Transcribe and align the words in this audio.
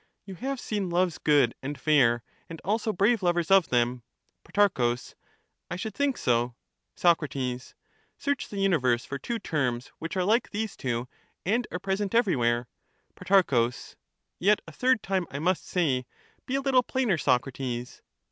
You 0.25 0.33
have 0.33 0.59
seen 0.59 0.89
loves 0.89 1.19
good 1.19 1.53
and 1.61 1.79
fair, 1.79 2.23
and 2.49 2.59
also 2.65 2.91
brave 2.91 3.21
lovers 3.21 3.51
of 3.51 3.69
them. 3.69 4.01
Pro. 4.43 4.95
I 5.69 5.75
should 5.75 5.93
think 5.93 6.17
so. 6.17 6.55
Soc, 6.95 7.19
Search 8.17 8.49
the 8.49 8.57
universe 8.57 9.05
for 9.05 9.19
two 9.19 9.37
terms 9.37 9.91
which 9.99 10.17
are 10.17 10.23
like 10.23 10.49
these 10.49 10.75
two 10.75 11.07
and 11.45 11.67
are 11.71 11.77
present 11.77 12.15
everywhere. 12.15 12.67
Pro, 13.13 13.69
Yet 14.39 14.59
a 14.67 14.71
third 14.71 15.03
time 15.03 15.27
I 15.29 15.37
must 15.37 15.67
say\ 15.67 16.07
Be 16.47 16.55
a 16.55 16.61
little 16.61 16.81
plainer, 16.81 17.19
Socrates. 17.19 18.01